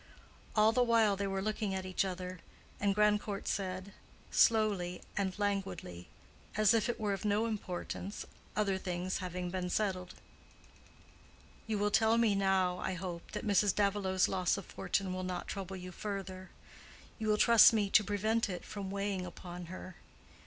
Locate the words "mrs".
13.45-13.75